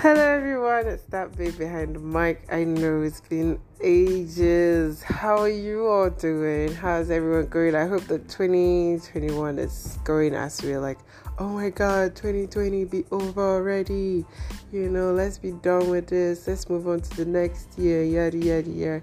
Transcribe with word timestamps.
Hello 0.00 0.22
everyone, 0.22 0.86
it's 0.86 1.02
that 1.06 1.36
babe 1.36 1.58
behind 1.58 1.96
the 1.96 1.98
mic. 1.98 2.46
I 2.52 2.62
know 2.62 3.02
it's 3.02 3.20
been 3.20 3.58
ages. 3.82 5.02
How 5.02 5.38
are 5.38 5.48
you 5.48 5.88
all 5.88 6.08
doing? 6.08 6.72
How's 6.72 7.10
everyone 7.10 7.46
going? 7.48 7.74
I 7.74 7.88
hope 7.88 8.02
that 8.04 8.28
2021 8.28 9.58
is 9.58 9.98
going 10.04 10.36
as 10.36 10.62
we're 10.62 10.78
like, 10.78 10.98
oh 11.40 11.48
my 11.48 11.70
god, 11.70 12.14
2020 12.14 12.84
be 12.84 13.06
over 13.10 13.56
already. 13.56 14.24
You 14.70 14.88
know, 14.88 15.10
let's 15.14 15.36
be 15.36 15.50
done 15.50 15.90
with 15.90 16.06
this. 16.06 16.46
Let's 16.46 16.68
move 16.68 16.86
on 16.86 17.00
to 17.00 17.16
the 17.16 17.24
next 17.24 17.76
year, 17.76 18.04
yada 18.04 18.38
yada 18.38 18.70
yada. 18.70 19.02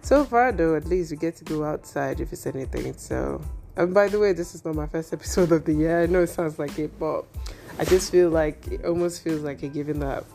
So 0.00 0.24
far 0.24 0.50
though, 0.50 0.74
at 0.74 0.86
least 0.86 1.12
we 1.12 1.18
get 1.18 1.36
to 1.36 1.44
go 1.44 1.62
outside 1.62 2.18
if 2.18 2.32
it's 2.32 2.46
anything. 2.46 2.94
So 2.96 3.40
and 3.76 3.94
by 3.94 4.08
the 4.08 4.18
way, 4.18 4.32
this 4.32 4.56
is 4.56 4.64
not 4.64 4.74
my 4.74 4.88
first 4.88 5.12
episode 5.12 5.52
of 5.52 5.64
the 5.64 5.72
year. 5.72 6.02
I 6.02 6.06
know 6.06 6.22
it 6.22 6.30
sounds 6.30 6.58
like 6.58 6.80
it, 6.80 6.98
but 6.98 7.26
I 7.78 7.84
just 7.84 8.12
feel 8.12 8.30
like 8.30 8.66
it 8.68 8.84
almost 8.84 9.22
feels 9.22 9.40
like 9.40 9.62
a 9.62 9.68
giving 9.68 10.02
up. 10.02 10.26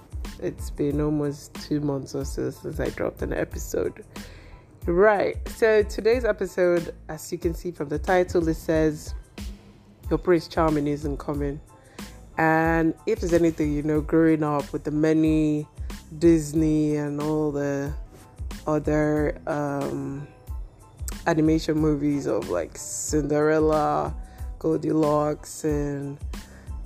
it's 0.41 0.69
been 0.69 1.01
almost 1.01 1.53
two 1.55 1.79
months 1.79 2.13
or 2.13 2.25
so 2.25 2.49
since 2.49 2.79
I 2.79 2.89
dropped 2.89 3.21
an 3.21 3.33
episode. 3.33 4.03
Right. 4.85 5.37
So 5.49 5.83
today's 5.83 6.25
episode, 6.25 6.93
as 7.09 7.31
you 7.31 7.37
can 7.37 7.53
see 7.53 7.71
from 7.71 7.89
the 7.89 7.99
title, 7.99 8.47
it 8.47 8.55
says 8.55 9.13
your 10.09 10.17
Prince 10.17 10.47
Charming 10.47 10.87
isn't 10.87 11.17
coming. 11.17 11.59
And 12.37 12.93
if 13.05 13.19
there's 13.19 13.33
anything, 13.33 13.73
you 13.73 13.83
know, 13.83 14.01
growing 14.01 14.43
up 14.43 14.71
with 14.71 14.83
the 14.83 14.91
many 14.91 15.67
Disney 16.19 16.95
and 16.95 17.19
all 17.21 17.51
the 17.51 17.93
other 18.65 19.39
um 19.47 20.27
animation 21.25 21.77
movies 21.77 22.25
of 22.25 22.49
like 22.49 22.77
Cinderella, 22.77 24.15
Goldilocks, 24.59 25.63
and 25.63 26.17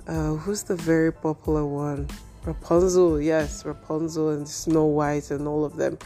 uh, 0.06 0.34
who's 0.34 0.62
the 0.62 0.76
very 0.76 1.12
popular 1.12 1.64
one? 1.64 2.08
Rapunzel, 2.44 3.20
yes, 3.20 3.64
Rapunzel 3.64 4.30
and 4.30 4.48
Snow 4.48 4.86
White 4.86 5.30
and 5.30 5.46
all 5.46 5.64
of 5.64 5.76
them. 5.76 5.98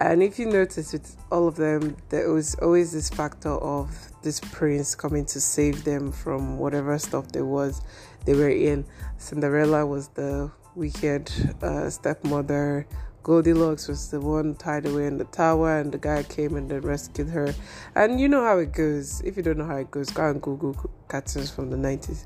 And 0.00 0.20
if 0.20 0.38
you 0.40 0.46
notice 0.46 0.92
with 0.92 1.16
all 1.30 1.46
of 1.46 1.54
them, 1.54 1.96
there 2.08 2.32
was 2.32 2.56
always 2.56 2.92
this 2.92 3.08
factor 3.08 3.50
of 3.50 3.96
this 4.22 4.40
prince 4.40 4.96
coming 4.96 5.24
to 5.26 5.40
save 5.40 5.84
them 5.84 6.10
from 6.10 6.58
whatever 6.58 6.98
stuff 6.98 7.28
there 7.28 7.44
was 7.44 7.80
they 8.24 8.34
were 8.34 8.50
in. 8.50 8.84
Cinderella 9.18 9.86
was 9.86 10.08
the 10.08 10.50
wicked 10.74 11.30
uh, 11.62 11.90
stepmother. 11.90 12.86
Goldilocks 13.22 13.86
was 13.86 14.10
the 14.10 14.20
one 14.20 14.56
tied 14.56 14.86
away 14.86 15.06
in 15.06 15.16
the 15.16 15.24
tower, 15.24 15.78
and 15.78 15.92
the 15.92 15.98
guy 15.98 16.24
came 16.24 16.56
and 16.56 16.68
then 16.68 16.80
rescued 16.80 17.28
her. 17.28 17.54
And 17.94 18.20
you 18.20 18.28
know 18.28 18.42
how 18.42 18.58
it 18.58 18.72
goes. 18.72 19.20
If 19.20 19.36
you 19.36 19.42
don't 19.42 19.58
know 19.58 19.66
how 19.66 19.76
it 19.76 19.90
goes, 19.90 20.10
go 20.10 20.28
and 20.28 20.42
Google 20.42 20.74
cartoons 21.08 21.50
from 21.50 21.70
the 21.70 21.76
90s. 21.76 22.24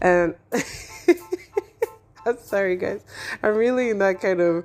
And 0.00 0.34
I'm 2.26 2.38
sorry, 2.38 2.76
guys. 2.76 3.04
I'm 3.42 3.54
really 3.54 3.90
in 3.90 3.98
that 3.98 4.20
kind 4.20 4.40
of 4.40 4.64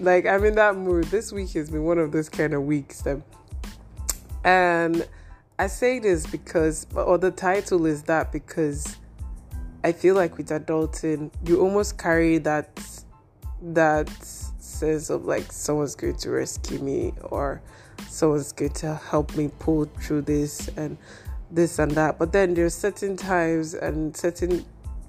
like 0.00 0.26
I'm 0.26 0.44
in 0.44 0.54
that 0.54 0.76
mood. 0.76 1.04
This 1.04 1.32
week 1.32 1.50
has 1.52 1.70
been 1.70 1.84
one 1.84 1.98
of 1.98 2.12
those 2.12 2.28
kind 2.28 2.54
of 2.54 2.62
weeks. 2.62 3.02
Then, 3.02 3.22
and 4.42 5.06
I 5.58 5.66
say 5.66 5.98
this 5.98 6.26
because, 6.26 6.86
or 6.94 7.18
the 7.18 7.30
title 7.30 7.86
is 7.86 8.04
that 8.04 8.32
because 8.32 8.96
I 9.82 9.92
feel 9.92 10.14
like 10.14 10.38
with 10.38 10.48
adulting, 10.48 11.30
you 11.46 11.60
almost 11.60 11.98
carry 11.98 12.38
that 12.38 12.80
that 13.62 14.10
sense 14.74 15.10
of 15.10 15.24
like 15.24 15.52
someone's 15.52 15.94
going 15.94 16.16
to 16.16 16.30
rescue 16.30 16.78
me 16.78 17.12
or 17.22 17.62
someone's 18.08 18.52
going 18.52 18.72
to 18.72 18.94
help 18.94 19.36
me 19.36 19.50
pull 19.58 19.84
through 19.84 20.22
this 20.22 20.68
and 20.76 20.98
this 21.50 21.78
and 21.78 21.92
that. 21.92 22.18
But 22.18 22.32
then 22.32 22.54
there's 22.54 22.74
certain 22.74 23.16
times 23.16 23.74
and 23.74 24.16
certain 24.16 24.64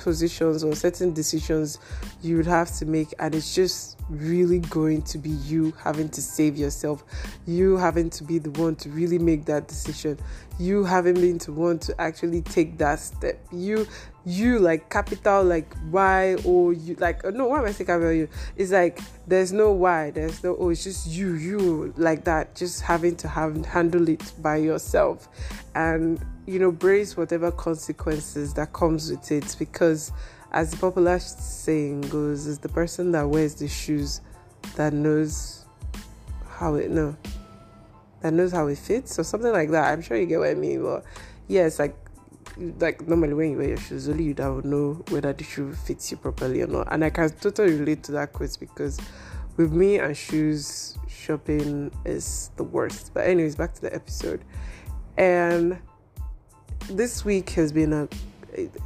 positions 0.06 0.64
or 0.64 0.76
certain 0.76 1.12
decisions 1.12 1.80
you 2.22 2.38
would 2.38 2.46
have 2.46 2.72
to 2.78 2.86
make 2.86 3.12
and 3.20 3.34
it's 3.34 3.54
just 3.54 3.98
really 4.10 4.60
going 4.60 5.02
to 5.02 5.18
be 5.18 5.32
you 5.32 5.74
having 5.84 6.08
to 6.08 6.22
save 6.22 6.56
yourself 6.56 7.04
you 7.48 7.76
having 7.76 8.08
to 8.08 8.24
be 8.24 8.38
the 8.38 8.52
one 8.52 8.76
to 8.76 8.88
really 8.90 9.18
make 9.18 9.46
that 9.46 9.68
decision 9.68 10.16
you 10.58 10.86
having 10.86 11.16
been 11.16 11.40
to 11.40 11.52
want 11.52 11.82
to 11.82 12.00
actually 12.00 12.42
take 12.42 12.78
that 12.78 13.00
step. 13.00 13.40
You 13.52 13.88
you 14.28 14.58
like 14.58 14.90
capital 14.90 15.44
like 15.44 15.72
why 15.92 16.36
or 16.46 16.74
you 16.74 16.96
like 16.96 17.24
no 17.26 17.46
why 17.46 17.60
am 17.60 17.66
i 17.66 17.72
saying 17.72 17.86
capital? 17.86 18.12
You 18.12 18.28
it's 18.56 18.72
like 18.72 19.00
there's 19.28 19.54
no 19.54 19.72
why 19.72 20.10
there's 20.12 20.44
no 20.44 20.56
oh 20.58 20.70
it's 20.70 20.84
just 20.84 21.08
you 21.08 21.34
you 21.34 21.94
like 21.96 22.24
that 22.24 22.56
just 22.56 22.82
having 22.82 23.16
to 23.18 23.28
have 23.28 23.66
handle 23.66 24.08
it 24.08 24.34
by 24.40 24.58
yourself. 24.58 25.28
And 25.76 26.24
you 26.46 26.60
know 26.60 26.72
brace 26.72 27.18
whatever 27.18 27.52
consequences 27.52 28.54
that 28.54 28.72
comes 28.74 29.10
with 29.10 29.32
it 29.32 29.56
because 29.58 30.12
as 30.52 30.72
the 30.72 30.78
popular 30.78 31.20
saying 31.20 32.02
goes 32.02 32.46
is 32.46 32.60
the 32.60 32.70
person 32.70 33.12
that 33.12 33.28
wears 33.28 33.56
the 33.56 33.68
shoes 33.68 34.22
that 34.76 34.94
knows 34.94 35.66
how 36.48 36.76
it 36.76 36.92
no 36.92 37.16
that 38.22 38.34
knows 38.34 38.52
how 38.52 38.68
it 38.68 38.78
fits 38.78 39.20
or 39.20 39.24
something 39.24 39.52
like 39.52 39.70
that. 39.70 39.92
I'm 39.92 40.02
sure 40.02 40.18
you 40.18 40.26
get 40.26 40.40
what 40.40 40.50
i 40.50 40.56
mean 40.56 40.82
but 40.82 41.04
yes 41.48 41.78
yeah, 41.78 41.86
like 41.86 41.98
like 42.80 43.08
normally 43.08 43.34
when 43.34 43.52
you 43.52 43.58
wear 43.58 43.68
your 43.70 43.78
shoes 43.78 44.08
only 44.08 44.24
you 44.24 44.34
that 44.34 44.48
will 44.48 44.66
know 44.66 44.94
whether 45.10 45.34
the 45.34 45.44
shoe 45.44 45.74
fits 45.74 46.10
you 46.12 46.18
properly 46.18 46.62
or 46.62 46.68
not. 46.68 46.88
And 46.92 47.04
i 47.04 47.10
can 47.10 47.30
totally 47.30 47.76
relate 47.76 48.04
to 48.04 48.12
that 48.14 48.34
quote 48.34 48.58
because 48.60 49.00
with 49.58 49.72
me 49.72 50.00
and 50.00 50.16
shoes 50.16 50.98
shopping 51.08 51.92
is 52.06 52.52
the 52.56 52.64
worst. 52.64 53.12
But 53.14 53.28
anyways 53.28 53.56
back 53.56 53.74
to 53.76 53.82
the 53.82 53.94
episode. 53.94 54.44
And 55.18 55.80
this 56.90 57.26
week 57.26 57.50
has 57.52 57.72
been 57.72 57.94
a, 57.94 58.08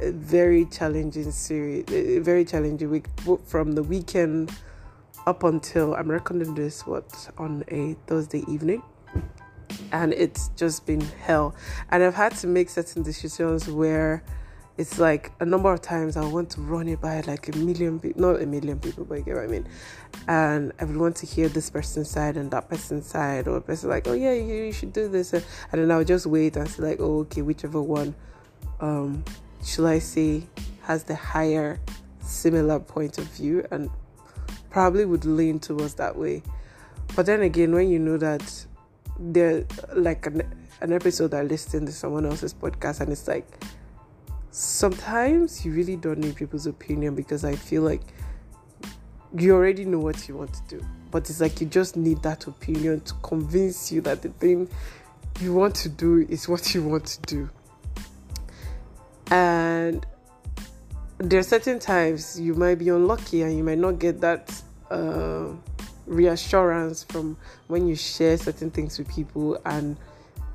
a, 0.00 0.10
very 0.12 0.64
challenging 0.66 1.30
series, 1.30 1.84
a 1.90 2.18
very 2.18 2.44
challenging 2.44 2.90
week 2.90 3.06
from 3.44 3.72
the 3.72 3.82
weekend 3.82 4.52
up 5.26 5.44
until 5.44 5.94
I'm 5.94 6.10
recording 6.10 6.54
this 6.54 6.86
what 6.86 7.28
on 7.36 7.62
a 7.68 7.94
Thursday 8.06 8.42
evening, 8.48 8.82
and 9.92 10.14
it's 10.14 10.48
just 10.56 10.86
been 10.86 11.00
hell. 11.00 11.54
And 11.90 12.02
I've 12.02 12.14
had 12.14 12.34
to 12.36 12.46
make 12.46 12.70
certain 12.70 13.02
decisions 13.02 13.68
where 13.68 14.22
it's 14.80 14.98
like 14.98 15.30
a 15.40 15.44
number 15.44 15.70
of 15.70 15.82
times 15.82 16.16
I 16.16 16.24
want 16.24 16.48
to 16.52 16.62
run 16.62 16.88
it 16.88 17.02
by 17.02 17.20
like 17.20 17.54
a 17.54 17.56
million 17.58 18.00
people, 18.00 18.22
not 18.22 18.40
a 18.40 18.46
million 18.46 18.80
people, 18.80 19.04
but 19.04 19.16
you 19.16 19.24
get 19.24 19.34
what 19.34 19.44
I 19.44 19.46
mean. 19.46 19.68
And 20.26 20.72
I 20.80 20.84
would 20.84 20.96
want 20.96 21.16
to 21.16 21.26
hear 21.26 21.48
this 21.48 21.68
person's 21.68 22.08
side 22.08 22.38
and 22.38 22.50
that 22.52 22.70
person's 22.70 23.04
side, 23.04 23.46
or 23.46 23.58
a 23.58 23.60
person 23.60 23.90
like, 23.90 24.08
oh 24.08 24.14
yeah, 24.14 24.32
you, 24.32 24.54
you 24.54 24.72
should 24.72 24.94
do 24.94 25.06
this, 25.06 25.34
and 25.34 25.44
then 25.70 25.90
I 25.90 25.98
would 25.98 26.06
just 26.06 26.24
wait 26.24 26.56
and 26.56 26.66
say 26.66 26.82
like, 26.82 26.98
oh 26.98 27.18
okay, 27.20 27.42
whichever 27.42 27.82
one, 27.82 28.14
um, 28.80 29.22
shall 29.62 29.86
I 29.86 29.98
say, 29.98 30.44
has 30.84 31.04
the 31.04 31.14
higher, 31.14 31.78
similar 32.22 32.80
point 32.80 33.18
of 33.18 33.24
view, 33.24 33.66
and 33.70 33.90
probably 34.70 35.04
would 35.04 35.26
lean 35.26 35.60
towards 35.60 35.92
that 35.96 36.16
way. 36.16 36.42
But 37.14 37.26
then 37.26 37.42
again, 37.42 37.74
when 37.74 37.90
you 37.90 37.98
know 37.98 38.16
that 38.16 38.66
there 39.18 39.66
like 39.94 40.24
an, 40.24 40.40
an 40.80 40.94
episode 40.94 41.34
I 41.34 41.42
listened 41.42 41.88
to 41.88 41.92
someone 41.92 42.24
else's 42.24 42.54
podcast, 42.54 43.02
and 43.02 43.12
it's 43.12 43.28
like 43.28 43.46
sometimes 44.50 45.64
you 45.64 45.72
really 45.72 45.96
don't 45.96 46.18
need 46.18 46.36
people's 46.36 46.66
opinion 46.66 47.14
because 47.14 47.44
I 47.44 47.54
feel 47.54 47.82
like 47.82 48.02
you 49.36 49.54
already 49.54 49.84
know 49.84 50.00
what 50.00 50.28
you 50.28 50.36
want 50.36 50.52
to 50.54 50.78
do. 50.78 50.84
But 51.10 51.28
it's 51.28 51.40
like 51.40 51.60
you 51.60 51.66
just 51.66 51.96
need 51.96 52.22
that 52.22 52.46
opinion 52.46 53.00
to 53.00 53.14
convince 53.22 53.90
you 53.90 54.00
that 54.02 54.22
the 54.22 54.28
thing 54.28 54.68
you 55.40 55.54
want 55.54 55.74
to 55.76 55.88
do 55.88 56.26
is 56.28 56.48
what 56.48 56.74
you 56.74 56.82
want 56.82 57.06
to 57.06 57.20
do. 57.22 57.50
And 59.30 60.04
there 61.18 61.38
are 61.38 61.44
certain 61.44 61.78
times 61.78 62.40
you 62.40 62.54
might 62.54 62.76
be 62.76 62.88
unlucky 62.88 63.42
and 63.42 63.56
you 63.56 63.62
might 63.62 63.78
not 63.78 63.98
get 63.98 64.20
that 64.20 64.52
uh, 64.90 65.48
reassurance 66.06 67.04
from 67.04 67.36
when 67.68 67.86
you 67.86 67.94
share 67.94 68.36
certain 68.36 68.70
things 68.70 68.98
with 68.98 69.08
people 69.08 69.60
and 69.64 69.96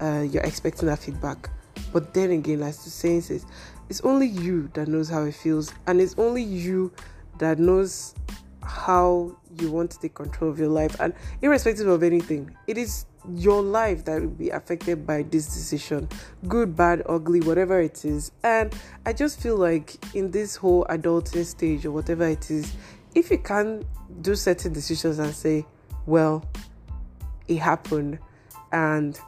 uh, 0.01 0.25
you're 0.29 0.43
expecting 0.43 0.87
that 0.87 0.99
feedback. 0.99 1.49
But 1.93 2.13
then 2.13 2.31
again, 2.31 2.61
as 2.61 2.83
the 2.83 2.89
saying 2.89 3.21
says, 3.21 3.45
it's 3.89 4.01
only 4.01 4.27
you 4.27 4.69
that 4.73 4.87
knows 4.87 5.09
how 5.09 5.23
it 5.23 5.35
feels, 5.35 5.73
and 5.87 6.01
it's 6.01 6.15
only 6.17 6.43
you 6.43 6.91
that 7.39 7.59
knows 7.59 8.15
how 8.63 9.37
you 9.59 9.71
want 9.71 9.91
to 9.91 9.99
take 9.99 10.15
control 10.15 10.49
of 10.49 10.59
your 10.59 10.69
life. 10.69 10.99
And 10.99 11.13
irrespective 11.41 11.87
of 11.87 12.03
anything, 12.03 12.55
it 12.67 12.77
is 12.77 13.05
your 13.33 13.61
life 13.61 14.05
that 14.05 14.21
will 14.21 14.29
be 14.29 14.49
affected 14.49 15.05
by 15.05 15.23
this 15.23 15.47
decision 15.47 16.07
good, 16.47 16.75
bad, 16.75 17.03
ugly, 17.07 17.41
whatever 17.41 17.79
it 17.79 18.05
is. 18.05 18.31
And 18.43 18.75
I 19.05 19.13
just 19.13 19.41
feel 19.41 19.57
like 19.57 20.15
in 20.15 20.31
this 20.31 20.55
whole 20.55 20.85
adulting 20.89 21.45
stage 21.45 21.85
or 21.85 21.91
whatever 21.91 22.27
it 22.27 22.49
is, 22.51 22.73
if 23.13 23.31
you 23.31 23.37
can 23.37 23.85
do 24.21 24.35
certain 24.35 24.73
decisions 24.73 25.19
and 25.19 25.33
say, 25.33 25.65
well, 26.05 26.45
it 27.47 27.57
happened 27.57 28.19
and 28.71 29.19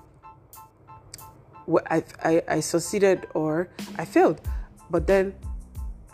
I, 1.89 2.03
I, 2.23 2.43
I 2.47 2.59
succeeded 2.59 3.27
or 3.33 3.69
I 3.97 4.05
failed. 4.05 4.41
But 4.89 5.07
then 5.07 5.35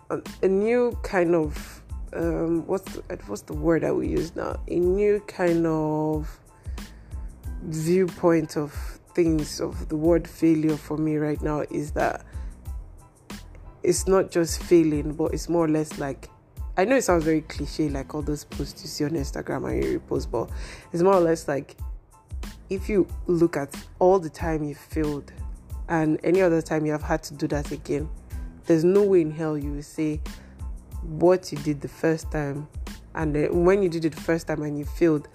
a, 0.10 0.22
a 0.42 0.48
new 0.48 0.98
kind 1.04 1.36
of 1.36 1.82
um, 2.16 2.66
what's 2.68 2.92
the, 2.94 3.02
what's 3.28 3.42
the 3.42 3.54
word 3.54 3.84
that 3.84 3.96
we 3.96 4.08
use 4.08 4.36
now? 4.36 4.60
A 4.68 4.76
new 4.76 5.20
kind 5.22 5.66
of 5.66 6.40
viewpoint 7.64 8.58
of 8.58 8.74
things 9.16 9.60
of 9.60 9.90
the 9.90 9.96
word 9.96 10.28
failure 10.28 10.78
for 10.78 10.98
me 10.98 11.18
right 11.18 11.42
now 11.42 11.62
is 11.72 11.92
that 11.92 12.26
it's 13.84 14.08
not 14.08 14.32
just 14.32 14.62
failing, 14.64 15.14
but 15.14 15.34
it's 15.34 15.50
more 15.50 15.66
or 15.66 15.70
less 15.70 16.00
like 16.00 16.30
I 16.76 16.86
know 16.86 16.96
it 16.96 17.04
sounds 17.04 17.24
very 17.24 17.42
cliche, 17.42 17.90
like 17.90 18.16
all 18.16 18.24
those 18.24 18.46
posts 18.46 18.82
you 18.82 18.88
see 18.88 19.04
on 19.04 19.12
Instagram 19.12 19.70
and 19.70 19.84
you 19.84 20.00
repost, 20.00 20.32
but 20.32 20.50
it's 20.92 21.04
more 21.04 21.14
or 21.14 21.20
less 21.20 21.48
like 21.48 21.78
if 22.70 22.90
you 22.90 23.08
look 23.28 23.56
at 23.58 23.76
all 24.00 24.20
the 24.20 24.30
time 24.30 24.64
you 24.64 24.74
failed 24.74 25.32
and 25.90 26.20
any 26.24 26.42
other 26.42 26.62
time 26.62 26.86
you 26.86 26.92
have 26.92 27.04
had 27.04 27.24
to 27.24 27.34
do 27.34 27.48
that 27.48 27.72
again, 27.72 28.10
there's 28.66 28.84
no 28.84 29.04
way 29.04 29.22
in 29.22 29.32
hell 29.32 29.58
you 29.58 29.74
will 29.74 29.84
say 29.84 30.22
what 31.02 31.52
you 31.52 31.58
did 31.60 31.82
the 31.82 31.88
first 31.88 32.32
time 32.32 32.68
and 33.16 33.36
then 33.36 33.66
when 33.66 33.84
you 33.84 33.90
did 33.90 34.06
it 34.06 34.16
the 34.16 34.22
first 34.22 34.48
time 34.48 34.64
and 34.64 34.80
you 34.80 34.86
failed 34.86 35.28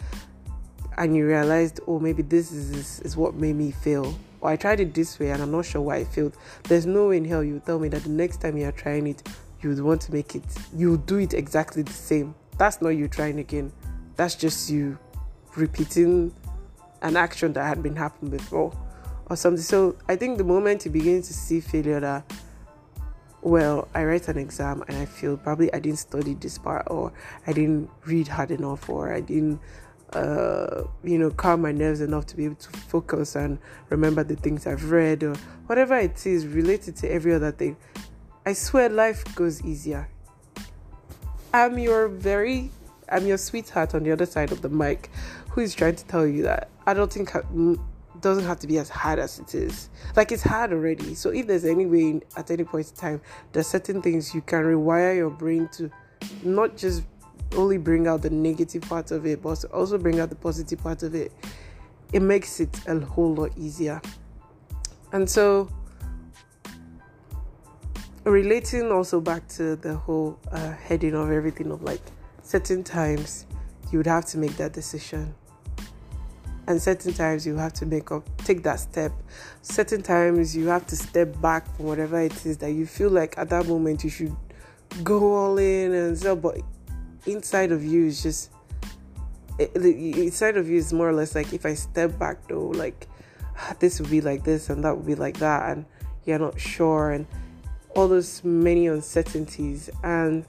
and 0.96 1.14
you 1.14 1.26
realized 1.26 1.80
oh 1.86 1.98
maybe 1.98 2.22
this 2.22 2.50
is 2.50 3.00
is 3.00 3.16
what 3.16 3.34
made 3.34 3.54
me 3.54 3.70
fail 3.70 4.18
or 4.40 4.50
I 4.50 4.56
tried 4.56 4.80
it 4.80 4.94
this 4.94 5.18
way 5.18 5.30
and 5.30 5.42
I'm 5.42 5.50
not 5.50 5.64
sure 5.64 5.82
why 5.82 5.96
I 5.96 6.04
failed. 6.04 6.36
There's 6.64 6.86
no 6.86 7.08
way 7.08 7.16
in 7.16 7.24
hell 7.24 7.42
you 7.42 7.60
tell 7.64 7.78
me 7.78 7.88
that 7.88 8.04
the 8.04 8.08
next 8.08 8.40
time 8.40 8.56
you're 8.56 8.72
trying 8.72 9.06
it, 9.08 9.26
you 9.60 9.70
would 9.70 9.80
want 9.80 10.00
to 10.02 10.12
make 10.12 10.34
it, 10.34 10.44
you 10.74 10.98
do 10.98 11.18
it 11.18 11.34
exactly 11.34 11.82
the 11.82 11.92
same. 11.92 12.34
That's 12.56 12.80
not 12.80 12.90
you 12.90 13.08
trying 13.08 13.38
again. 13.38 13.72
That's 14.16 14.34
just 14.34 14.70
you 14.70 14.98
repeating 15.56 16.32
an 17.02 17.16
action 17.16 17.52
that 17.54 17.64
had 17.64 17.82
been 17.82 17.96
happening 17.96 18.30
before 18.30 18.72
or 19.30 19.36
something. 19.36 19.62
So 19.62 19.96
I 20.08 20.16
think 20.16 20.38
the 20.38 20.44
moment 20.44 20.84
you 20.84 20.90
begin 20.90 21.22
to 21.22 21.32
see 21.32 21.60
failure 21.60 22.00
that 22.00 22.30
well, 23.40 23.88
I 23.94 24.04
write 24.04 24.26
an 24.28 24.36
exam 24.36 24.82
and 24.88 24.96
I 24.96 25.06
feel 25.06 25.36
probably 25.36 25.72
I 25.72 25.78
didn't 25.78 26.00
study 26.00 26.34
this 26.34 26.58
part 26.58 26.86
or 26.90 27.12
I 27.46 27.52
didn't 27.52 27.88
read 28.04 28.26
hard 28.26 28.50
enough 28.50 28.88
or 28.88 29.12
I 29.12 29.20
didn't 29.20 29.60
uh, 30.12 30.84
you 31.04 31.18
know, 31.18 31.30
calm 31.30 31.62
my 31.62 31.72
nerves 31.72 32.00
enough 32.00 32.26
to 32.26 32.36
be 32.36 32.46
able 32.46 32.56
to 32.56 32.70
focus 32.70 33.36
and 33.36 33.58
remember 33.90 34.24
the 34.24 34.36
things 34.36 34.66
I've 34.66 34.90
read 34.90 35.22
or 35.22 35.34
whatever 35.66 35.98
it 35.98 36.26
is 36.26 36.46
related 36.46 36.96
to 36.96 37.10
every 37.10 37.34
other 37.34 37.52
thing. 37.52 37.76
I 38.46 38.54
swear 38.54 38.88
life 38.88 39.22
goes 39.34 39.62
easier. 39.62 40.08
I'm 41.52 41.78
your 41.78 42.08
very, 42.08 42.70
I'm 43.10 43.26
your 43.26 43.38
sweetheart 43.38 43.94
on 43.94 44.02
the 44.02 44.12
other 44.12 44.26
side 44.26 44.52
of 44.52 44.62
the 44.62 44.68
mic 44.68 45.10
who 45.50 45.60
is 45.60 45.74
trying 45.74 45.96
to 45.96 46.04
tell 46.06 46.26
you 46.26 46.42
that 46.42 46.70
adulting 46.86 47.26
mm, 47.26 47.78
doesn't 48.20 48.44
have 48.44 48.58
to 48.60 48.66
be 48.66 48.78
as 48.78 48.88
hard 48.88 49.18
as 49.18 49.38
it 49.38 49.54
is. 49.54 49.90
Like 50.16 50.32
it's 50.32 50.42
hard 50.42 50.72
already. 50.72 51.14
So 51.14 51.30
if 51.30 51.46
there's 51.46 51.64
any 51.64 51.86
way 51.86 52.20
at 52.36 52.50
any 52.50 52.64
point 52.64 52.90
in 52.90 52.96
time, 52.96 53.20
there's 53.52 53.66
certain 53.66 54.02
things 54.02 54.34
you 54.34 54.40
can 54.40 54.62
rewire 54.62 55.16
your 55.16 55.30
brain 55.30 55.68
to 55.72 55.90
not 56.42 56.76
just 56.76 57.02
only 57.56 57.78
bring 57.78 58.06
out 58.06 58.22
the 58.22 58.30
negative 58.30 58.82
part 58.82 59.10
of 59.10 59.26
it, 59.26 59.42
but 59.42 59.64
also 59.66 59.98
bring 59.98 60.20
out 60.20 60.30
the 60.30 60.36
positive 60.36 60.78
part 60.82 61.02
of 61.02 61.14
it, 61.14 61.32
it 62.12 62.20
makes 62.20 62.60
it 62.60 62.86
a 62.86 62.98
whole 63.00 63.34
lot 63.34 63.50
easier. 63.56 64.00
And 65.12 65.28
so, 65.28 65.68
relating 68.24 68.92
also 68.92 69.20
back 69.20 69.48
to 69.48 69.76
the 69.76 69.94
whole 69.94 70.38
uh, 70.52 70.72
heading 70.72 71.14
of 71.14 71.30
everything 71.30 71.70
of 71.70 71.82
like 71.82 72.02
certain 72.42 72.84
times 72.84 73.46
you 73.90 73.98
would 73.98 74.06
have 74.06 74.26
to 74.26 74.38
make 74.38 74.56
that 74.56 74.72
decision 74.72 75.34
and 76.68 76.80
certain 76.80 77.12
times 77.12 77.44
you 77.44 77.56
have 77.56 77.72
to 77.72 77.84
make 77.84 78.12
up 78.12 78.24
take 78.44 78.62
that 78.62 78.78
step 78.78 79.10
certain 79.62 80.02
times 80.02 80.56
you 80.56 80.68
have 80.68 80.86
to 80.86 80.94
step 80.94 81.28
back 81.40 81.66
from 81.74 81.86
whatever 81.86 82.20
it 82.20 82.46
is 82.46 82.58
that 82.58 82.70
you 82.70 82.86
feel 82.86 83.10
like 83.10 83.36
at 83.36 83.48
that 83.48 83.66
moment 83.66 84.04
you 84.04 84.10
should 84.10 84.36
go 85.02 85.34
all 85.34 85.58
in 85.58 85.92
and 85.92 86.16
so 86.16 86.36
but 86.36 86.60
inside 87.26 87.72
of 87.72 87.84
you 87.84 88.06
is 88.06 88.22
just 88.22 88.50
inside 89.58 90.56
of 90.56 90.68
you 90.68 90.76
is 90.76 90.92
more 90.92 91.08
or 91.08 91.12
less 91.12 91.34
like 91.34 91.52
if 91.52 91.66
I 91.66 91.74
step 91.74 92.18
back 92.18 92.46
though, 92.48 92.68
like 92.68 93.08
ah, 93.56 93.74
this 93.78 94.00
would 94.00 94.10
be 94.10 94.20
like 94.20 94.44
this 94.44 94.70
and 94.70 94.84
that 94.84 94.96
would 94.96 95.06
be 95.06 95.14
like 95.14 95.38
that, 95.38 95.70
and 95.70 95.84
you're 96.24 96.38
not 96.38 96.60
sure, 96.60 97.10
and 97.10 97.26
all 97.96 98.08
those 98.08 98.44
many 98.44 98.86
uncertainties. 98.86 99.90
And 100.04 100.44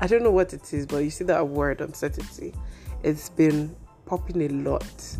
I 0.00 0.06
don't 0.06 0.22
know 0.22 0.32
what 0.32 0.52
it 0.52 0.72
is, 0.72 0.86
but 0.86 0.98
you 0.98 1.10
see 1.10 1.24
that 1.24 1.48
word 1.48 1.80
uncertainty, 1.80 2.52
it's 3.02 3.28
been 3.28 3.76
popping 4.10 4.42
a 4.42 4.48
lot 4.48 5.18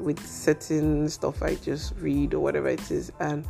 with 0.00 0.24
certain 0.26 1.06
stuff 1.10 1.42
I 1.42 1.56
just 1.56 1.94
read 1.98 2.32
or 2.32 2.40
whatever 2.40 2.68
it 2.68 2.90
is, 2.90 3.12
and 3.20 3.46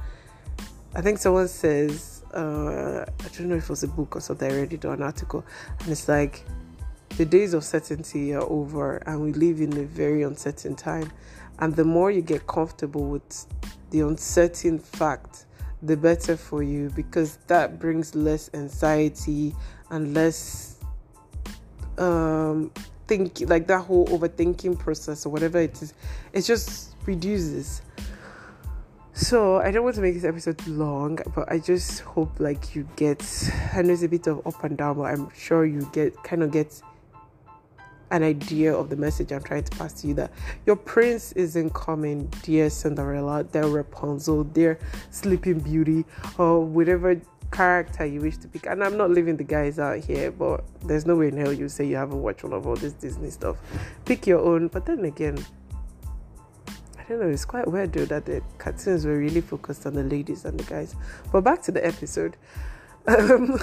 I 0.96 1.02
think 1.02 1.18
someone 1.18 1.46
says 1.46 2.24
uh, 2.34 3.04
I 3.06 3.28
don't 3.36 3.48
know 3.48 3.54
if 3.54 3.64
it 3.64 3.70
was 3.70 3.84
a 3.84 3.88
book 3.88 4.16
or 4.16 4.20
something. 4.20 4.50
I 4.50 4.56
read 4.56 4.72
it 4.72 4.84
or 4.84 4.92
an 4.92 5.02
article, 5.02 5.46
and 5.80 5.88
it's 5.88 6.08
like 6.08 6.44
the 7.16 7.24
days 7.24 7.54
of 7.54 7.62
certainty 7.62 8.34
are 8.34 8.42
over, 8.42 8.96
and 9.06 9.22
we 9.22 9.32
live 9.32 9.60
in 9.60 9.76
a 9.78 9.84
very 9.84 10.24
uncertain 10.24 10.74
time. 10.74 11.12
And 11.60 11.76
the 11.76 11.84
more 11.84 12.10
you 12.10 12.20
get 12.20 12.48
comfortable 12.48 13.04
with 13.04 13.46
the 13.90 14.00
uncertain 14.00 14.80
fact, 14.80 15.46
the 15.80 15.96
better 15.96 16.36
for 16.36 16.64
you 16.64 16.90
because 16.96 17.36
that 17.46 17.78
brings 17.78 18.14
less 18.16 18.50
anxiety 18.52 19.54
and 19.90 20.12
less 20.12 20.78
um 21.98 22.70
think 23.06 23.40
like 23.46 23.66
that 23.66 23.84
whole 23.84 24.06
overthinking 24.08 24.78
process 24.78 25.26
or 25.26 25.30
whatever 25.30 25.58
it 25.58 25.80
is. 25.82 25.94
It 26.32 26.42
just 26.42 26.94
reduces. 27.06 27.82
So 29.12 29.56
I 29.56 29.70
don't 29.70 29.82
want 29.82 29.96
to 29.96 30.02
make 30.02 30.14
this 30.14 30.24
episode 30.24 30.64
long, 30.66 31.18
but 31.34 31.50
I 31.50 31.58
just 31.58 32.00
hope 32.00 32.38
like 32.38 32.74
you 32.74 32.86
get 32.96 33.22
I 33.72 33.82
know 33.82 33.94
it's 33.94 34.02
a 34.02 34.08
bit 34.08 34.26
of 34.26 34.46
up 34.46 34.62
and 34.64 34.76
down, 34.76 34.96
but 34.96 35.04
I'm 35.04 35.30
sure 35.34 35.64
you 35.64 35.88
get 35.92 36.22
kind 36.22 36.42
of 36.42 36.50
get 36.52 36.82
an 38.10 38.22
idea 38.22 38.72
of 38.74 38.88
the 38.88 38.96
message 38.96 39.32
I'm 39.32 39.42
trying 39.42 39.64
to 39.64 39.76
pass 39.76 39.92
to 40.02 40.08
you 40.08 40.14
that 40.14 40.30
your 40.64 40.76
prince 40.76 41.32
isn't 41.32 41.74
coming, 41.74 42.32
dear 42.42 42.70
Cinderella, 42.70 43.42
dear 43.44 43.66
Rapunzel, 43.66 44.44
dear 44.44 44.78
Sleeping 45.10 45.60
Beauty, 45.60 46.04
or 46.38 46.64
whatever 46.64 47.20
character 47.50 48.04
you 48.04 48.20
wish 48.20 48.36
to 48.38 48.48
pick. 48.48 48.66
And 48.66 48.82
I'm 48.82 48.96
not 48.96 49.10
leaving 49.10 49.36
the 49.36 49.44
guys 49.44 49.78
out 49.78 50.04
here, 50.04 50.30
but 50.30 50.64
there's 50.84 51.06
no 51.06 51.16
way 51.16 51.28
in 51.28 51.36
hell 51.36 51.52
you 51.52 51.68
say 51.68 51.86
you 51.86 51.96
haven't 51.96 52.22
watched 52.22 52.44
all 52.44 52.54
of 52.54 52.66
all 52.66 52.76
this 52.76 52.92
Disney 52.92 53.30
stuff. 53.30 53.56
Pick 54.04 54.26
your 54.26 54.40
own, 54.40 54.68
but 54.68 54.86
then 54.86 55.04
again, 55.04 55.44
I 56.98 57.04
don't 57.08 57.20
know, 57.20 57.28
it's 57.28 57.44
quite 57.44 57.68
weird 57.68 57.92
though 57.92 58.04
that 58.06 58.26
the 58.26 58.42
cartoons 58.58 59.06
were 59.06 59.18
really 59.18 59.40
focused 59.40 59.86
on 59.86 59.94
the 59.94 60.02
ladies 60.02 60.44
and 60.44 60.58
the 60.58 60.64
guys. 60.64 60.94
But 61.32 61.42
back 61.42 61.62
to 61.62 61.72
the 61.72 61.84
episode. 61.86 62.36
Um, 63.06 63.58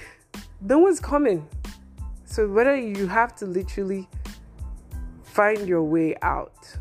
no 0.60 0.78
one's 0.78 1.00
coming. 1.00 1.46
So 2.24 2.48
whether 2.48 2.76
you 2.76 3.06
have 3.06 3.34
to 3.36 3.46
literally 3.46 4.08
find 5.22 5.66
your 5.68 5.82
way 5.82 6.16
out, 6.22 6.76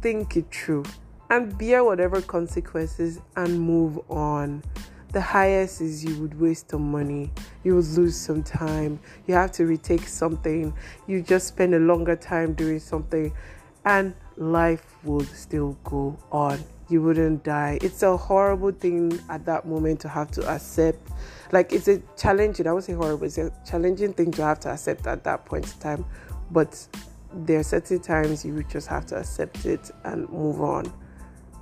think 0.00 0.36
it 0.36 0.52
through, 0.52 0.84
and 1.30 1.56
bear 1.58 1.84
whatever 1.84 2.20
consequences 2.22 3.20
and 3.36 3.60
move 3.60 3.98
on. 4.10 4.62
The 5.10 5.22
highest 5.22 5.80
is 5.80 6.04
you 6.04 6.20
would 6.20 6.38
waste 6.38 6.70
some 6.70 6.90
money, 6.92 7.30
you 7.64 7.74
would 7.76 7.86
lose 7.86 8.14
some 8.14 8.42
time, 8.42 9.00
you 9.26 9.34
have 9.34 9.52
to 9.52 9.64
retake 9.64 10.06
something, 10.06 10.74
you 11.06 11.22
just 11.22 11.48
spend 11.48 11.74
a 11.74 11.78
longer 11.78 12.14
time 12.14 12.52
doing 12.52 12.78
something, 12.78 13.32
and 13.86 14.14
life 14.36 14.84
would 15.04 15.28
still 15.28 15.78
go 15.82 16.18
on. 16.30 16.62
You 16.90 17.00
wouldn't 17.00 17.42
die. 17.42 17.78
It's 17.80 18.02
a 18.02 18.16
horrible 18.18 18.70
thing 18.70 19.18
at 19.30 19.46
that 19.46 19.66
moment 19.66 20.00
to 20.00 20.08
have 20.08 20.30
to 20.32 20.46
accept. 20.46 21.10
Like 21.52 21.72
it's 21.72 21.88
a 21.88 22.02
challenging, 22.18 22.66
I 22.66 22.72
would 22.72 22.84
say 22.84 22.92
horrible, 22.92 23.24
it's 23.24 23.38
a 23.38 23.50
challenging 23.66 24.12
thing 24.12 24.30
to 24.32 24.42
have 24.42 24.60
to 24.60 24.70
accept 24.70 25.06
at 25.06 25.24
that 25.24 25.46
point 25.46 25.72
in 25.72 25.80
time. 25.80 26.04
But 26.50 26.86
there 27.32 27.60
are 27.60 27.62
certain 27.62 28.00
times 28.00 28.44
you 28.44 28.62
just 28.64 28.88
have 28.88 29.06
to 29.06 29.16
accept 29.16 29.64
it 29.64 29.90
and 30.04 30.28
move 30.28 30.60
on. 30.60 30.92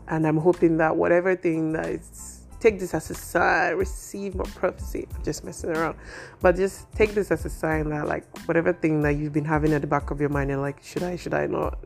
And 0.08 0.26
I'm 0.26 0.36
hoping 0.36 0.76
that 0.78 0.96
whatever 0.96 1.36
thing 1.36 1.72
that 1.72 1.86
is 1.86 2.35
take 2.60 2.78
this 2.78 2.94
as 2.94 3.10
a 3.10 3.14
sign, 3.14 3.74
receive 3.76 4.34
my 4.34 4.44
prophecy. 4.44 5.06
I'm 5.14 5.22
just 5.22 5.44
messing 5.44 5.70
around. 5.70 5.96
But 6.40 6.56
just 6.56 6.90
take 6.92 7.14
this 7.14 7.30
as 7.30 7.44
a 7.44 7.50
sign 7.50 7.90
that 7.90 8.06
like 8.06 8.24
whatever 8.46 8.72
thing 8.72 9.02
that 9.02 9.12
you've 9.12 9.32
been 9.32 9.44
having 9.44 9.72
at 9.72 9.80
the 9.80 9.86
back 9.86 10.10
of 10.10 10.20
your 10.20 10.30
mind 10.30 10.50
and 10.50 10.60
like, 10.60 10.82
should 10.82 11.02
I, 11.02 11.16
should 11.16 11.34
I 11.34 11.46
not? 11.46 11.78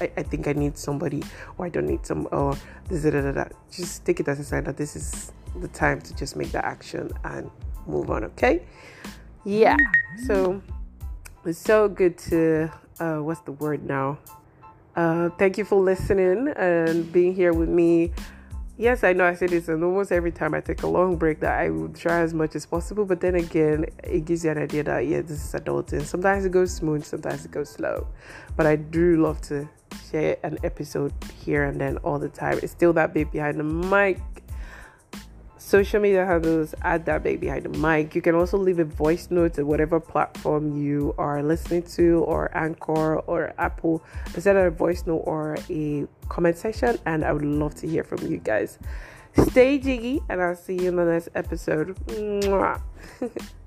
I, 0.00 0.10
I 0.16 0.22
think 0.22 0.46
I 0.46 0.52
need 0.52 0.78
somebody 0.78 1.22
or 1.58 1.66
I 1.66 1.68
don't 1.68 1.86
need 1.86 2.06
some 2.06 2.28
or 2.30 2.56
this 2.88 3.02
da, 3.02 3.10
da, 3.10 3.32
da, 3.32 3.44
just 3.70 4.04
take 4.04 4.20
it 4.20 4.28
as 4.28 4.38
a 4.38 4.44
sign 4.44 4.64
that 4.64 4.76
this 4.76 4.94
is 4.94 5.32
the 5.56 5.68
time 5.68 6.00
to 6.02 6.14
just 6.14 6.36
make 6.36 6.52
that 6.52 6.64
action 6.64 7.10
and 7.24 7.50
move 7.86 8.10
on 8.10 8.24
okay 8.24 8.62
yeah 9.44 9.76
so 10.26 10.62
it's 11.44 11.58
so 11.58 11.88
good 11.88 12.16
to 12.16 12.70
uh 13.00 13.16
what's 13.16 13.40
the 13.40 13.52
word 13.52 13.84
now 13.84 14.16
uh 14.96 15.28
thank 15.38 15.58
you 15.58 15.64
for 15.64 15.80
listening 15.80 16.48
and 16.56 17.10
being 17.12 17.34
here 17.34 17.52
with 17.52 17.68
me 17.68 18.12
yes, 18.80 19.04
I 19.04 19.12
know 19.12 19.26
I 19.26 19.34
say 19.34 19.46
this, 19.46 19.68
and 19.68 19.84
almost 19.84 20.10
every 20.10 20.32
time 20.32 20.54
I 20.54 20.60
take 20.60 20.82
a 20.82 20.86
long 20.86 21.16
break, 21.16 21.40
that 21.40 21.60
I 21.60 21.68
would 21.68 21.94
try 21.94 22.20
as 22.20 22.32
much 22.32 22.56
as 22.56 22.66
possible. 22.66 23.04
But 23.04 23.20
then 23.20 23.34
again, 23.34 23.84
it 24.02 24.24
gives 24.24 24.44
you 24.44 24.50
an 24.50 24.58
idea 24.58 24.82
that 24.84 25.06
yeah, 25.06 25.20
this 25.20 25.54
is 25.54 25.60
adulting. 25.60 26.02
Sometimes 26.02 26.44
it 26.44 26.52
goes 26.52 26.72
smooth, 26.74 27.04
sometimes 27.04 27.44
it 27.44 27.50
goes 27.50 27.68
slow. 27.70 28.06
But 28.56 28.66
I 28.66 28.76
do 28.76 29.22
love 29.22 29.40
to 29.42 29.68
share 30.10 30.38
an 30.42 30.58
episode 30.64 31.12
here 31.44 31.64
and 31.64 31.80
then 31.80 31.98
all 31.98 32.18
the 32.18 32.28
time. 32.28 32.58
It's 32.62 32.72
still 32.72 32.92
that 32.94 33.12
bit 33.12 33.30
behind 33.30 33.60
the 33.60 33.64
mic. 33.64 34.18
Social 35.70 36.00
media 36.00 36.26
handles 36.26 36.74
add 36.82 37.06
that 37.06 37.22
baby 37.22 37.46
behind 37.46 37.64
the 37.64 37.68
mic. 37.68 38.16
You 38.16 38.22
can 38.22 38.34
also 38.34 38.58
leave 38.58 38.80
a 38.80 38.84
voice 38.84 39.28
note 39.30 39.56
at 39.56 39.64
whatever 39.64 40.00
platform 40.00 40.76
you 40.76 41.14
are 41.16 41.44
listening 41.44 41.84
to, 41.94 42.24
or 42.26 42.50
Anchor 42.58 43.20
or 43.20 43.54
Apple. 43.56 44.02
Instead 44.34 44.56
of 44.56 44.64
a 44.64 44.70
voice 44.70 45.06
note 45.06 45.22
or 45.26 45.56
a 45.70 46.08
comment 46.28 46.56
section, 46.56 46.98
and 47.06 47.24
I 47.24 47.32
would 47.32 47.44
love 47.44 47.76
to 47.76 47.86
hear 47.86 48.02
from 48.02 48.26
you 48.26 48.38
guys. 48.38 48.80
Stay 49.46 49.78
jiggy, 49.78 50.20
and 50.28 50.42
I'll 50.42 50.56
see 50.56 50.74
you 50.74 50.88
in 50.88 50.96
the 50.96 51.04
next 51.04 51.28
episode. 51.36 51.96